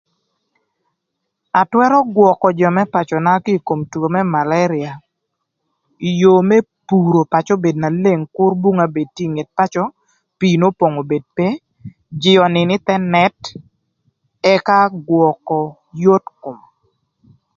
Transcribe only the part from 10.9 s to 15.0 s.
obed pe, jïï önïn ï thë nët, ëka